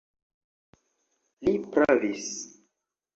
Li 1.49 1.53
pravis. 1.75 2.25